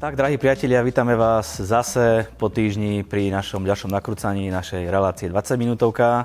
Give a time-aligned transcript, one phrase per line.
[0.00, 5.60] Tak, drahí priatelia, vítame vás zase po týždni pri našom ďalšom nakrúcaní našej relácie 20
[5.60, 6.24] minútovka.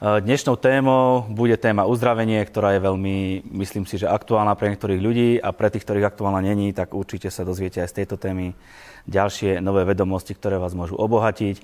[0.00, 3.16] E, dnešnou témou bude téma uzdravenie, ktorá je veľmi,
[3.52, 7.28] myslím si, že aktuálna pre niektorých ľudí a pre tých, ktorých aktuálna není, tak určite
[7.28, 8.56] sa dozviete aj z tejto témy
[9.04, 11.60] ďalšie nové vedomosti, ktoré vás môžu obohatiť.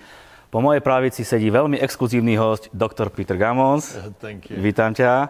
[0.53, 3.97] Po mojej pravici sedí veľmi exkluzívny host, doktor Peter Gamons.
[4.53, 5.13] Vítam ťa.
[5.25, 5.29] E,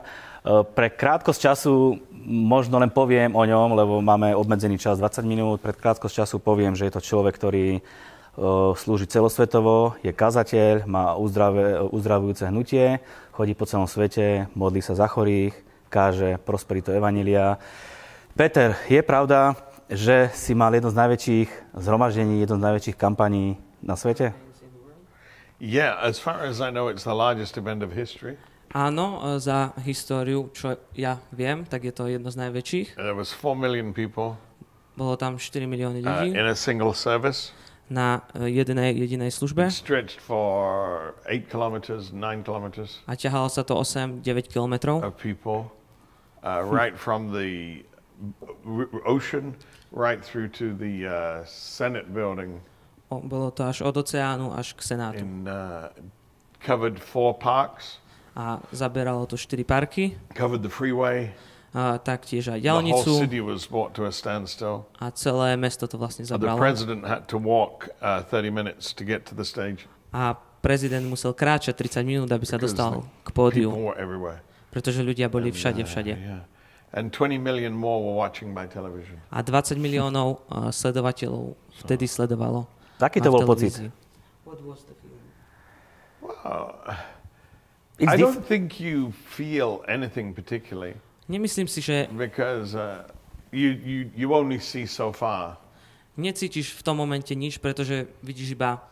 [0.66, 1.95] pre krátkosť času
[2.28, 5.64] možno len poviem o ňom, lebo máme obmedzený čas 20 minút.
[5.64, 7.80] Pred krátkosť času poviem, že je to človek, ktorý
[8.78, 13.02] slúži celosvetovo, je kazateľ, má uzdrave, uzdravujúce hnutie,
[13.34, 15.59] chodí po celom svete, modlí sa za chorých,
[15.91, 17.59] káže prosperitu Evanília.
[18.38, 19.59] Peter, je pravda,
[19.90, 21.51] že si mal jedno z najväčších
[21.82, 24.30] zhromaždení, jedno z najväčších kampaní na svete?
[25.59, 28.38] Yeah, as far as I know, it's the largest event of history.
[28.73, 32.88] Áno, e, za históriu, čo ja viem, tak je to jedno z najväčších.
[33.01, 34.37] There was 4 million people
[34.99, 37.55] Bolo tam 4 milióny uh, ľudí in a single service.
[37.89, 43.65] na e, jednej jedinej službe It stretched for 8 kilometers, 9 kilometers a ťahalo sa
[43.65, 45.73] to 8-9 kilometrov of people,
[46.45, 47.80] uh, right from the
[49.07, 49.55] ocean
[49.95, 52.61] right through to the uh, Senate building
[53.09, 55.24] O, Bolo to až od oceánu až k Senátu.
[55.24, 55.89] in uh,
[56.61, 58.05] covered four parks,
[58.38, 61.34] A zaberalo to 4 parky, covered the freeway.
[61.74, 64.86] a taktiež aj The whole diálnicu city was brought to a standstill.
[65.03, 66.54] a celé mesto to vlastne The zabralo.
[66.56, 69.91] president had to walk uh, 30 minutes to get to the stage.
[70.14, 73.75] A prezident musel kráčať 30 minút, aby sa dostal k pódiu,
[74.70, 76.14] pretože ľudia boli všade, uh, všade.
[76.14, 76.47] yeah.
[76.94, 79.20] And 20 million more were watching by television.
[79.28, 81.53] A 20 miliónov a, sledovateľov
[81.84, 82.64] vtedy sledovalo.
[82.97, 83.76] Taký to bol pocit.
[83.76, 83.91] televízii.
[86.22, 86.81] Wow.
[86.88, 87.18] It's
[87.99, 90.95] I don't think you feel anything particularly
[91.28, 93.05] Nemyslím si, že because uh,
[93.53, 95.61] you, you, you only see so far.
[96.19, 98.83] necítiš v tom momente nič, pretože vidíš iba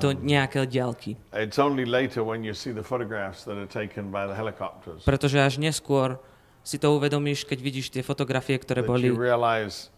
[0.00, 1.20] to nejaké diaľky.
[1.36, 5.36] It's only later when you see the photographs that are taken by the helicopters Pretože
[5.44, 6.16] až neskôr
[6.64, 9.12] si to uvedomíš, keď vidíš tie fotografie, ktoré that boli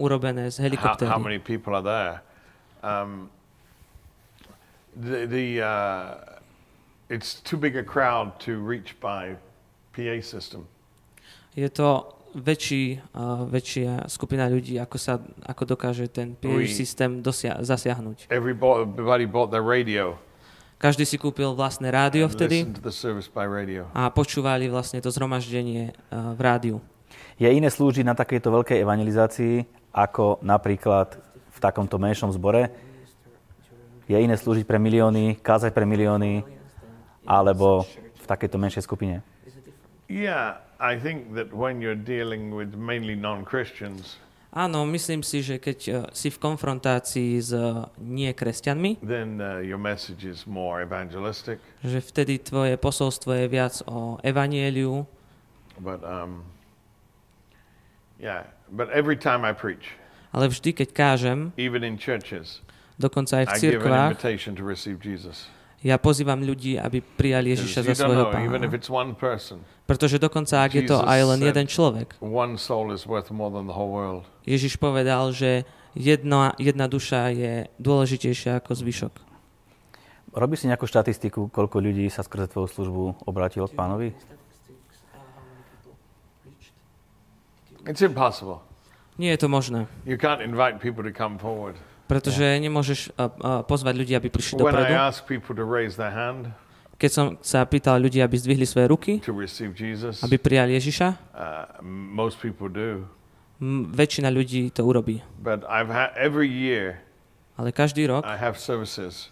[0.03, 1.11] urobené z how, how helikoptéry.
[1.23, 2.15] many people are there.
[2.83, 3.31] Um,
[4.99, 6.36] the the uh,
[7.09, 9.37] it's too big a crowd to reach by
[9.93, 10.67] PA system.
[11.57, 17.57] Je to väčší, uh, väčšia skupina ľudí, ako, sa, ako dokáže ten PA systém dosia-
[17.65, 18.29] zasiahnuť.
[18.29, 20.21] Everybody bought their radio
[20.77, 23.89] Každý si kúpil vlastné rádio vtedy listened to the service by radio.
[23.97, 26.77] a počúvali vlastne to zhromaždenie uh, v rádiu.
[27.41, 29.65] Je iné slúžiť na takejto veľkej evangelizácii,
[29.97, 31.17] ako napríklad
[31.53, 32.69] v takomto menšom zbore?
[34.05, 36.45] Je iné slúžiť pre milióny, kázať pre milióny,
[37.27, 37.85] alebo
[38.17, 39.21] v takejto menšej skupine?
[40.07, 44.23] Yeah, I think that when you're dealing with mainly non-Christians,
[44.57, 49.77] Áno, myslím si, že keď uh, si v konfrontácii s uh, nie-kresťanmi, then uh, your
[49.77, 51.61] message is more evangelistic.
[51.85, 55.05] že vtedy tvoje posolstvo je viac o evanieliu,
[55.77, 56.49] But um,
[58.17, 59.93] yeah, but every time I preach,
[60.33, 62.65] ale vždy, keď kážem, even in churches,
[62.97, 64.17] dokonca aj v cirkvách,
[65.85, 68.69] ja pozývam ľudí, aby prijali Ježiša za svojho pána.
[69.87, 72.17] Pretože dokonca, ak je to aj len jeden človek.
[74.47, 79.15] Ježiš povedal, že jedna, jedna duša je dôležitejšia ako zvyšok.
[80.37, 84.09] Robíš si nejakú štatistiku, koľko ľudí sa skrze tvoju službu obrátilo k pánovi?
[87.89, 88.61] It's impossible.
[89.17, 91.81] Nie je to možné, You can't invite people to come forward.
[92.07, 94.95] Pretože nemôžeš uh, uh, pozvať ľudí, aby prišli When I dopredu.
[94.97, 96.51] ask people to raise their hand
[96.97, 99.13] Keď som sa pýtal ľudí, aby zdvihli svoje ruky,
[99.77, 101.77] Jesus, aby prijali Ježiša, uh,
[103.61, 105.21] m- väčšina ľudí to urobí.
[105.37, 107.05] But I've had every year
[107.57, 109.29] Ale každý rok I have services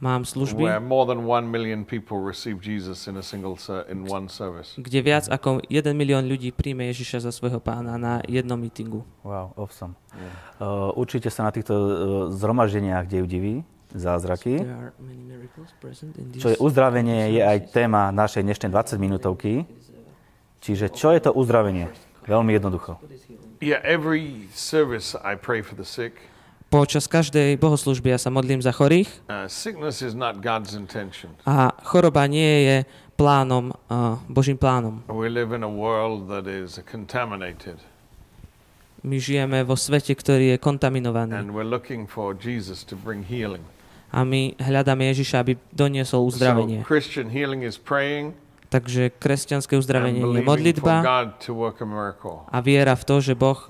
[0.00, 4.04] mám where služby, more than one million people receive Jesus in a single ser- in
[4.08, 4.74] one service.
[4.78, 9.06] kde viac ako 1 milión ľudí príjme Ježiša za svojho pána na jednom mítingu.
[9.22, 9.94] Wow, awesome.
[10.14, 10.30] Yeah.
[10.62, 11.88] Uh, určite sa na týchto uh,
[12.34, 13.54] zhromaždeniach dejú divy,
[13.94, 14.58] zázraky.
[16.38, 19.64] Čo je uzdravenie, je aj téma našej dnešnej 20 minútovky.
[20.58, 21.92] Čiže čo je to uzdravenie?
[22.24, 22.96] Veľmi jednoducho.
[23.60, 26.16] Yeah, every service I pray for the sick.
[26.74, 29.06] Počas každej bohoslužby ja sa modlím za chorých.
[29.30, 29.46] Uh,
[31.46, 32.76] a choroba nie je
[33.14, 35.06] plánom, uh, Božím plánom.
[39.06, 41.46] My žijeme vo svete, ktorý je kontaminovaný.
[44.10, 46.82] A my hľadáme Ježiša, aby doniesol So uzdravenie.
[48.66, 51.06] Takže kresťanské uzdravenie je modlitba
[52.50, 53.62] a viera v to, že Boh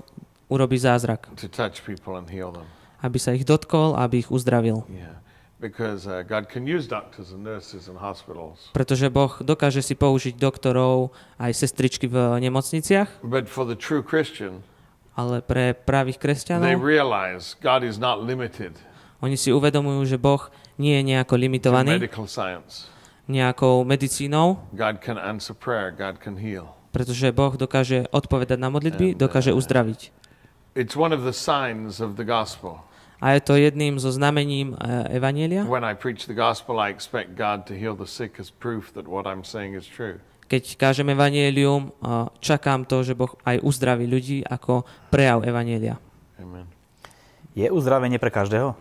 [0.49, 1.29] urobí zázrak
[3.01, 4.83] aby sa ich dotkol, aby ich uzdravil.
[4.91, 5.19] Yeah.
[5.55, 8.69] Because uh, God can use doctors and nurses in hospitals.
[8.75, 14.61] Pretože Boh dokáže si použiť doktorov aj sestričky v nemocniciach, But for the true Christian,
[15.15, 18.75] ale pre pravých they kresťanov, realize God is not limited
[19.25, 21.93] oni si uvedomujú, že Boh nie je nejako to limitovaný
[23.25, 26.77] nejakou medicínou, God can answer prayer, God can heal.
[26.93, 30.13] pretože Boh dokáže odpovedať na modlitby, dokáže uh, uzdraviť.
[30.75, 32.83] It's one of the signs of the gospel.
[33.23, 35.63] A je to jedným zo znamením e, Evanielia.
[35.63, 39.07] When I preach the gospel, I expect God to heal the sick as proof that
[39.07, 40.19] what I'm saying is true.
[40.45, 42.11] Keď kážem Evanielium, e,
[42.43, 45.95] čakám to, že Boh aj uzdraví ľudí ako prejav Evanielia.
[46.35, 46.67] Amen.
[47.55, 48.75] Je uzdravenie pre každého?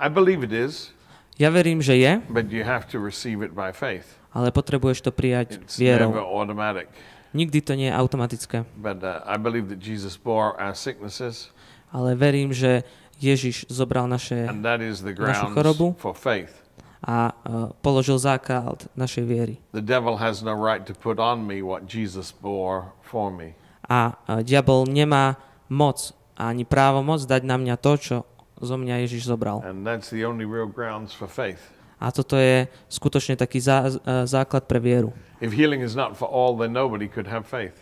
[0.00, 0.90] I believe it is,
[1.36, 4.16] Ja verím, že je, but you have to receive it by faith.
[4.32, 6.40] ale potrebuješ to prijať It's never vierou.
[6.40, 6.88] automatic.
[7.32, 8.64] Nikdy to nie je automatické.
[8.76, 11.48] But uh, I believe that Jesus bore our sicknesses,
[11.92, 12.84] Ale verím, že
[13.20, 15.92] Ježiš zobral naše and that is the Našu chorobu.
[16.00, 16.62] for faith.
[17.02, 19.54] a e, položil základ našej viery.
[19.74, 23.58] The devil has no right to put on me what Jesus bore for me.
[23.90, 25.34] A e, diabol nemá
[25.66, 28.16] moc ani právo moc dať na mňa to, čo
[28.62, 29.66] zo mňa Ježiš zobral.
[29.66, 31.74] And that's the only real grounds for faith.
[32.02, 35.14] A toto je skutočne taký zá, e, základ pre vieru.
[35.38, 37.78] If healing is not for all, then nobody could have faith.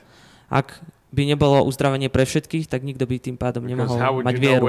[0.52, 4.64] Ak by nebolo uzdravenie pre všetkých, tak nikto by tým pádom nemohol mať vieru.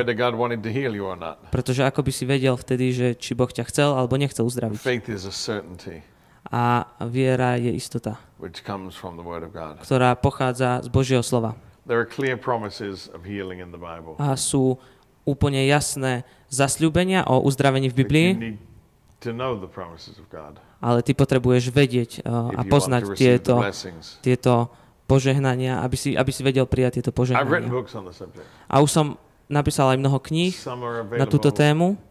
[1.54, 4.82] Pretože ako by si vedel vtedy, že či Boh ťa chcel alebo nechcel uzdraviť.
[6.52, 9.78] A viera je istota, which comes from the Word of God.
[9.86, 11.54] ktorá pochádza z Božieho slova.
[11.86, 14.18] There are clear promises of healing in the Bible.
[14.18, 14.82] A sú
[15.22, 18.30] úplne jasné zasľúbenia o uzdravení v Biblii,
[19.22, 24.18] to know the promises of God ale ty potrebuješ vedieť uh, a poznať tieto, blessings.
[24.26, 24.74] tieto
[25.06, 27.70] požehnania, aby si, aby si vedel prijať tieto požehnania.
[28.66, 30.58] A už som napísal aj mnoho kníh
[31.22, 32.02] na túto tému.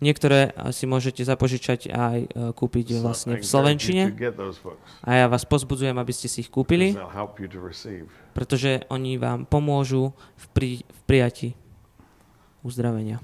[0.00, 4.12] Niektoré uh, si môžete zapožičať aj uh, kúpiť vlastne v Slovenčine.
[5.00, 6.92] A ja vás pozbudzujem, aby ste si ich kúpili,
[8.36, 11.48] pretože oni vám pomôžu v, pri, v prijatí
[12.60, 13.20] uzdravenia.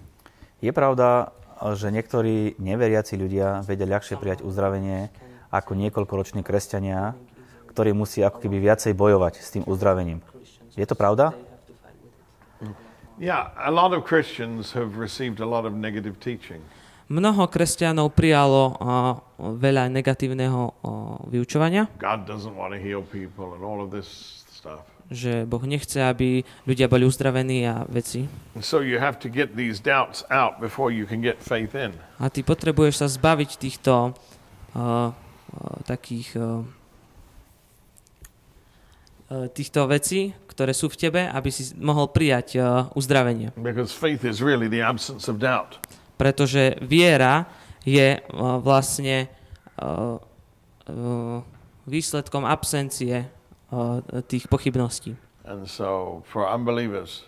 [0.61, 5.09] Je pravda, že niektorí neveriaci ľudia vedia ľahšie prijať uzdravenie
[5.49, 7.17] ako niekoľkoroční kresťania,
[7.73, 10.21] ktorí musí ako keby viacej bojovať s tým uzdravením.
[10.77, 11.33] Je to pravda?
[13.17, 16.61] Yeah, a lot of Christians have received a lot of negative teaching.
[17.07, 23.63] Mnoho kresťanov prijalo uh, veľa negatívneho uh, vyučovania, God doesn't want to heal people and
[23.63, 24.97] all of this stuff.
[25.11, 28.27] že Boh nechce, aby ľudia boli uzdravení a veci.
[28.59, 31.95] And so you have to get these doubts out before you can get faith in.
[32.19, 34.11] A ty potrebuješ sa zbaviť týchto uh,
[34.75, 35.11] uh,
[35.87, 36.67] takých uh,
[39.31, 43.55] uh, týchto vecí, ktoré sú v tebe, aby si mohol prijať uh, uzdravenie.
[43.55, 45.79] Because faith is really the absence of doubt.
[46.19, 47.47] Pretože viera
[47.87, 49.31] je uh, vlastne
[49.79, 50.19] uh,
[50.91, 51.39] uh,
[51.87, 53.36] výsledkom absencie
[54.25, 55.17] tých pochybností.
[55.45, 57.23] And so for unbelievers,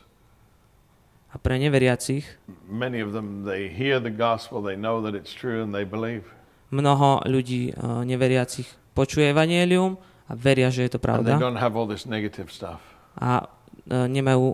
[1.29, 2.25] A pre neveriacich
[2.65, 6.25] many of them, they hear the gospel, they know that it's true, and they believe.
[6.69, 11.33] mnoho ľudí uh, neveriacich počuje evanielium a veria, že je to And they pravda.
[11.41, 12.81] don't have all this negative stuff.
[13.17, 13.49] a
[13.89, 14.53] e, nemajú,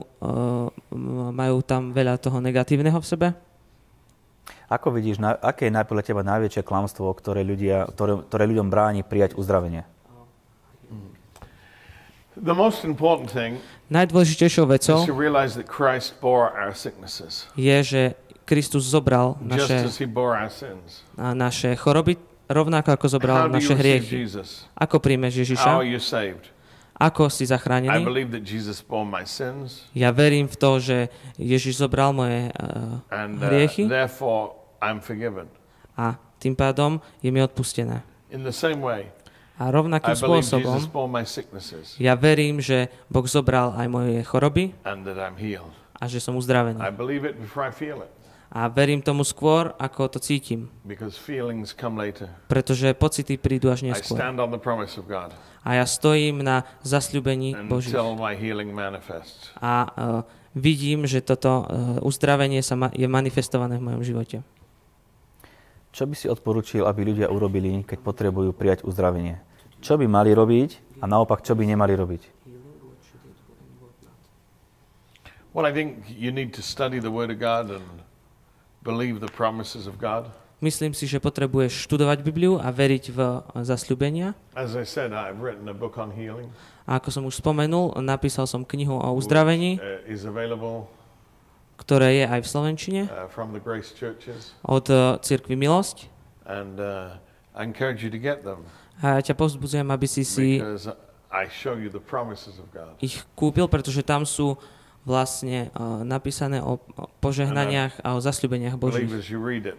[0.94, 3.26] m- majú tam veľa toho negatívneho v sebe.
[4.70, 8.68] Ako vidíš, na, aké je naj- podľa teba najväčšie klamstvo, ktoré, ľudia, ktoré, ktoré ľuďom
[8.70, 9.82] bráni prijať uzdravenie?
[12.34, 17.76] The most important thing Najdôležitejšou vecou is to realize that Christ bore our sicknesses, je,
[17.84, 18.02] že
[18.44, 21.04] Kristus zobral just naše, as he bore our sins.
[21.16, 22.18] a naše choroby,
[22.50, 24.24] rovnako ako zobral naše hriechy.
[24.24, 24.66] Jesus?
[24.74, 25.94] Ako príjmeš How are Ježiša?
[25.94, 26.44] you saved?
[26.94, 28.06] Ako si I zachránený?
[28.06, 30.98] believe that Jesus bore my sins, Ja verím v to, že
[31.38, 33.02] Ježiš zobral moje uh,
[33.42, 33.90] hriechy
[35.94, 38.02] a tým pádom je mi odpustené.
[38.30, 39.10] In the same way,
[39.54, 40.82] A rovnakým spôsobom
[42.02, 44.74] ja verím, že Boh zobral aj moje choroby
[45.94, 46.82] a že som uzdravený.
[48.54, 50.70] A verím tomu skôr, ako to cítim.
[52.46, 54.14] Pretože pocity prídu až neskôr.
[55.64, 57.94] A ja stojím na zasľúbení Božích.
[59.58, 60.22] A uh,
[60.54, 64.36] vidím, že toto uh, uzdravenie sa ma- je manifestované v mojom živote.
[65.94, 69.38] Čo by si odporučil, aby ľudia urobili, keď potrebujú prijať uzdravenie?
[69.78, 72.34] Čo by mali robiť a naopak, čo by nemali robiť?
[75.54, 77.86] Well, I think you need to study the Word of God and
[78.82, 80.34] believe the promises of God.
[80.58, 83.18] Myslím si, že potrebuješ študovať Bibliu a veriť v
[83.62, 84.34] zasľúbenia.
[84.58, 86.50] As I said, I've written a book on healing.
[86.90, 90.90] A ako som už spomenul, napísal som knihu o uzdravení, which, uh, is available
[91.80, 95.18] ktoré je aj v Slovenčine uh, from the Grace Churches, od uh,
[95.54, 96.08] Milosť.
[96.46, 97.16] and uh,
[97.54, 98.66] I encourage you to get them
[99.02, 100.86] A ja ťa povzbudzujem, aby si si because
[101.34, 102.94] I show you the promises of God.
[103.02, 104.54] ich kúpil, pretože tam sú
[105.02, 109.10] vlastne uh, napísané o, o požehnaniach a o zasľubeniach Božích.
[109.10, 109.78] as you read it.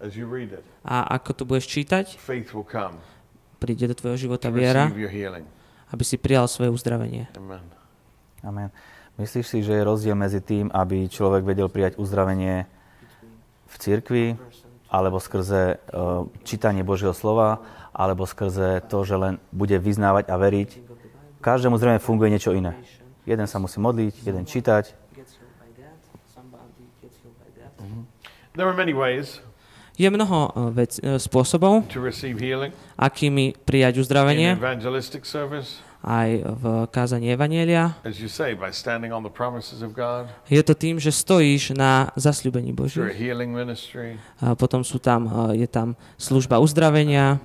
[0.00, 2.96] As you read it, A ako to budeš čítať, faith will come
[3.60, 4.88] príde do tvojho života viera,
[5.92, 7.28] aby si prijal svoje uzdravenie.
[7.36, 7.60] Amen.
[8.40, 8.72] Amen.
[9.20, 12.64] Myslíš si, že je rozdiel medzi tým, aby človek vedel prijať uzdravenie
[13.68, 14.26] v cirkvi,
[14.88, 17.60] alebo skrze uh, čítanie Božieho slova,
[17.92, 20.70] alebo skrze to, že len bude vyznávať a veriť.
[21.44, 22.72] Každému zrejme funguje niečo iné.
[23.28, 24.96] Jeden sa musí modliť, jeden čítať.
[28.56, 29.44] There are many ways
[30.00, 31.84] Je mnoho uh, vec, uh, spôsobov,
[32.96, 34.56] akými prijať uzdravenie,
[36.00, 38.00] aj v kázaní Evanielia.
[38.32, 38.56] say,
[40.48, 43.04] Je to tým, že stojíš na a Božích.
[44.40, 47.36] A potom sú tam, uh, je tam služba uzdravenia,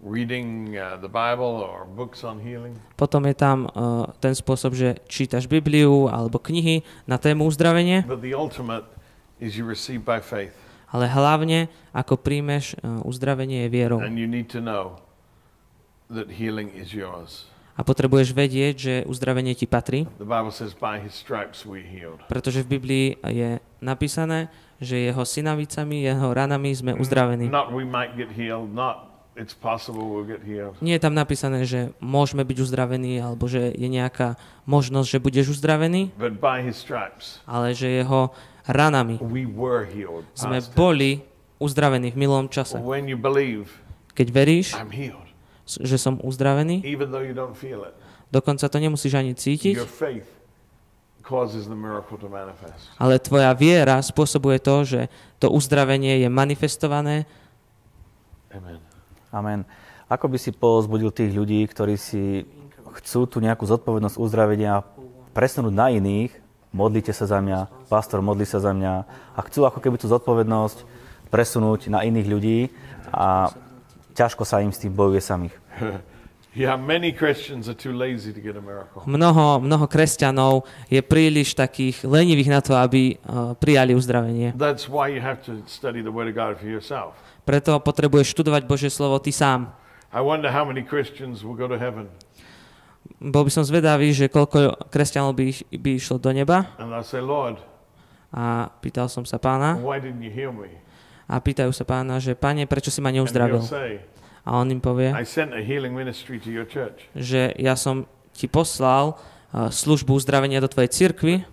[0.00, 2.72] reading uh, the Bible or books on healing.
[2.96, 8.24] potom je tam uh, ten spôsob, že čítaš Bibliu alebo knihy na tému uzdravenie, But
[8.24, 8.88] the ultimate
[9.38, 10.69] is you receive by faith.
[10.90, 13.98] Ale hlavne, ako príjmeš uh, uzdravenie je vierou.
[14.02, 14.98] And you need to know
[16.10, 17.46] that healing is yours.
[17.78, 20.04] A potrebuješ vedieť, že uzdravenie ti patrí,
[20.52, 20.76] says,
[22.28, 27.48] pretože v Biblii je napísané, že jeho synavicami, jeho ranami sme uzdravení.
[27.48, 29.08] Healed, not we'll.
[30.84, 34.36] Nie je tam napísané, že môžeme byť uzdravení, alebo že je nejaká
[34.68, 36.12] možnosť, že budeš uzdravený,
[37.48, 38.34] ale že jeho
[38.66, 39.16] ranami
[40.34, 41.22] sme boli
[41.60, 42.80] uzdravení v milom čase.
[44.16, 44.76] Keď veríš,
[45.64, 46.82] že som uzdravený,
[48.32, 49.78] dokonca to nemusíš ani cítiť,
[52.98, 55.00] ale tvoja viera spôsobuje to, že
[55.38, 57.28] to uzdravenie je manifestované.
[58.50, 58.82] Amen.
[59.30, 59.60] Amen.
[60.10, 62.42] Ako by si pozbudil tých ľudí, ktorí si
[62.98, 64.82] chcú tú nejakú zodpovednosť uzdravenia
[65.30, 66.34] presunúť na iných,
[66.70, 68.92] modlite sa za mňa, pastor modlí sa za mňa
[69.34, 70.86] a chcú ako keby tú zodpovednosť
[71.30, 72.58] presunúť na iných ľudí
[73.10, 73.50] a
[74.14, 75.54] ťažko sa im s tým bojuje samých.
[76.50, 79.06] Yeah, many Christians are too lazy to get a miracle.
[79.06, 84.58] Mnoho, mnoho kresťanov je príliš takých lenivých na to, aby uh, prijali uzdravenie.
[84.58, 87.14] That's why you have to study the Word of God for yourself.
[87.46, 89.70] Preto potrebuješ študovať Božie slovo ty sám.
[90.10, 92.10] I wonder how many Christians will go to heaven
[93.20, 96.64] Bol by som zvedavý, že koľko kresťanov by, iš- by išlo do neba
[97.20, 97.60] Lord,
[98.32, 99.76] a pýtal som sa pána
[101.30, 103.60] a pýtajú sa pána, že pane, prečo si ma neuzdravil?
[103.62, 104.00] say,
[104.42, 105.12] A on im povie,
[107.12, 109.20] že ja som ti poslal
[109.52, 111.44] uh, službu uzdravenia do tvojej cirkvi,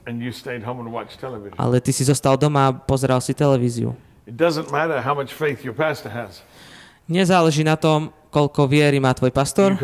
[1.59, 3.91] ale ty si zostal doma a pozeral si televíziu.
[4.27, 6.43] It doesn't matter how much faith your pastor has.
[7.07, 9.79] Nezáleží na tom, koľko viery má tvoj pastor,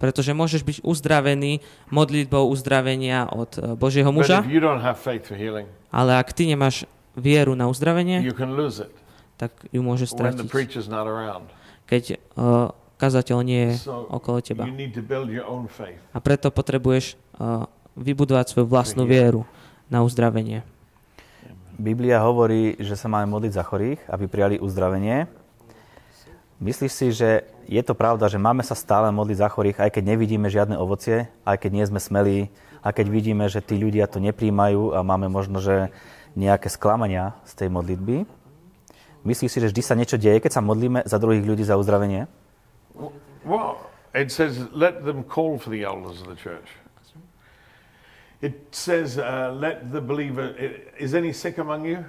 [0.00, 1.60] pretože môžeš byť uzdravený
[1.92, 4.42] modlitbou uzdravenia od uh, Božieho muža,
[5.92, 8.24] ale ak ty nemáš vieru na uzdravenie,
[9.36, 10.48] tak ju môžeš stratiť,
[11.86, 12.02] keď
[12.34, 14.64] uh, kazateľ nie je okolo teba.
[16.10, 19.44] A preto potrebuješ uh, vybudovať svoju vlastnú vieru
[19.92, 20.64] na uzdravenie.
[21.80, 25.24] Biblia hovorí, že sa máme modliť za chorých, aby prijali uzdravenie.
[26.60, 30.14] Myslíš si, že je to pravda, že máme sa stále modliť za chorých, aj keď
[30.14, 32.38] nevidíme žiadne ovocie, aj keď nie sme smelí,
[32.84, 35.90] aj keď vidíme, že tí ľudia to nepríjmajú a máme možno, že
[36.36, 38.28] nejaké sklamania z tej modlitby?
[39.22, 42.26] Myslíš si, že vždy sa niečo deje, keď sa modlíme za druhých ľudí za uzdravenie?
[43.46, 43.80] Well,
[44.14, 46.81] it says, let them call for the elders of the church.
[48.42, 50.50] It says, uh, let the believer,
[50.98, 52.02] is any sick among you?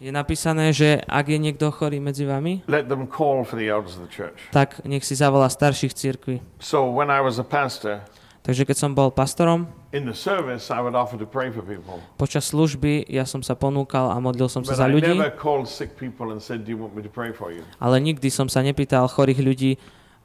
[0.00, 3.96] Je napísané, že ak je niekto chorý medzi vami, Let them call for the elders
[3.96, 4.36] of the church.
[4.52, 6.40] tak nech si zavolá starších církví.
[6.60, 8.00] So when I was a pastor,
[8.40, 12.00] Takže keď som bol pastorom, in the service, I would offer to pray for people.
[12.16, 15.32] počas služby ja som sa ponúkal a modlil som sa But za I ľudí, never
[15.36, 17.60] called sick people and said, do you want me to pray for you?
[17.76, 19.76] ale nikdy som sa nepýtal chorých ľudí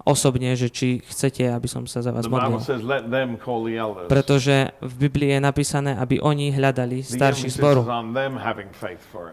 [0.06, 2.62] osobne, že či chcete, aby som sa za vás modlil.
[4.06, 7.82] Pretože v Biblii je napísané, aby oni hľadali starších zboru.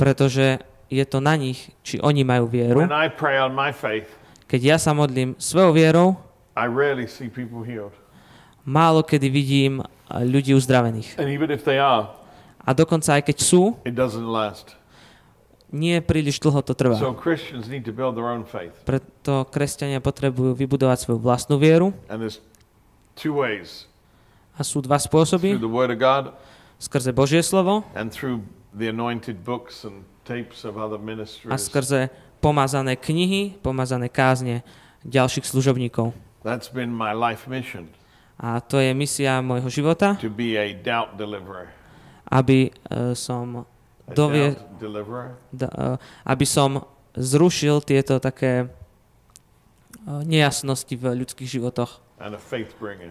[0.00, 2.88] Pretože je to na nich, či oni majú vieru.
[4.48, 6.08] Keď ja sa modlím svojou vierou,
[8.64, 9.84] málo kedy vidím eh,
[10.24, 11.16] ľudí uzdravených.
[12.62, 13.74] A dokonca aj keď sú.
[15.72, 17.00] Nie príliš dlho to trvá.
[17.00, 17.16] So.
[18.84, 21.96] Preto kresťania potrebujú vybudovať svoju vlastnú vieru.
[24.52, 25.56] A sú dva spôsoby.
[26.76, 27.86] Skrze Božie slovo
[31.46, 32.00] a skrze
[32.42, 34.66] pomazané knihy, pomazané kázne
[35.06, 36.10] ďalších služobníkov.
[38.42, 40.18] A to je misia môjho života,
[42.32, 42.70] aby e,
[43.14, 43.62] som
[44.14, 45.26] dovie, doubt deliverer.
[45.52, 46.84] d- e, aby som
[47.16, 48.66] zrušil tieto také e,
[50.24, 52.00] nejasnosti v ľudských životoch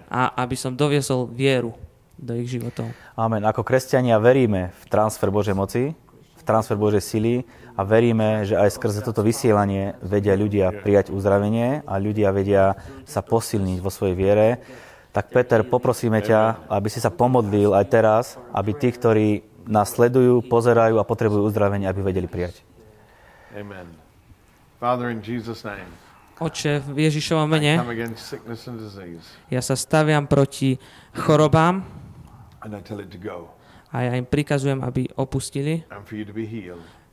[0.08, 1.76] a aby som doviesol vieru
[2.16, 2.88] do ich životov.
[3.18, 3.44] Amen.
[3.44, 5.92] Ako kresťania veríme v transfer Božej moci,
[6.38, 7.36] v transfer Božej sily
[7.76, 13.26] a veríme, že aj skrze toto vysielanie vedia ľudia prijať uzdravenie a ľudia vedia sa
[13.26, 14.48] posilniť vo svojej viere.
[15.12, 20.46] Tak Peter, poprosíme ťa, aby si sa pomodlil aj teraz, aby tí, ktorí nás sledujú,
[20.46, 22.64] pozerajú a potrebujú uzdravenie, aby vedeli prijať.
[23.52, 23.86] Amen.
[24.80, 25.86] Father, in Jesus' name,
[26.42, 27.78] Oče, v Ježišovom mene,
[29.54, 30.74] ja sa staviam proti
[31.14, 31.86] chorobám
[33.94, 35.86] a ja im prikazujem, aby opustili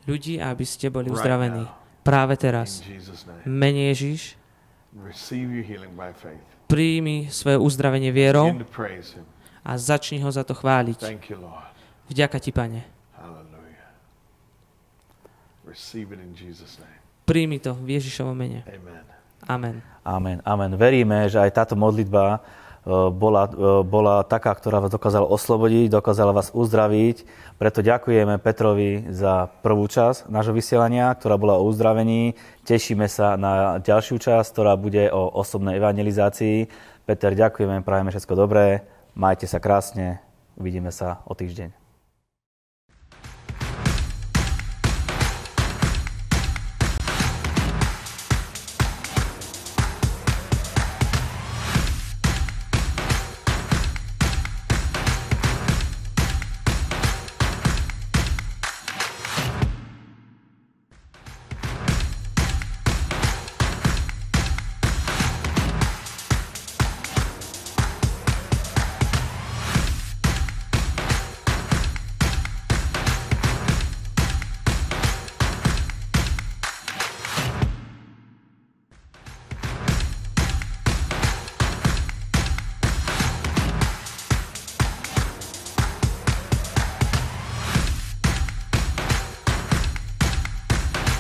[0.09, 1.69] ľudí a aby ste boli uzdravení.
[2.01, 2.81] Práve teraz.
[3.45, 4.41] Mene Ježiš,
[6.65, 8.49] príjmi svoje uzdravenie vierou
[9.61, 11.05] a začni ho za to chváliť.
[12.09, 12.81] Vďaka ti, Pane.
[17.29, 18.65] Príjmi to v Ježišovom mene.
[18.65, 19.05] Amen.
[19.45, 19.77] Amen.
[20.03, 20.73] Amen, amen.
[20.81, 22.41] Veríme, že aj táto modlitba
[22.85, 27.29] e, bola, e, bola taká, ktorá vás dokázala oslobodiť, dokázala vás uzdraviť.
[27.61, 32.35] Preto ďakujeme Petrovi za prvú časť nášho vysielania, ktorá bola o uzdravení.
[32.65, 36.67] Tešíme sa na ďalšiu časť, ktorá bude o osobnej evangelizácii.
[37.05, 38.89] Peter, ďakujeme, prajeme všetko dobré.
[39.13, 40.25] Majte sa krásne.
[40.57, 41.78] Uvidíme sa o týždeň.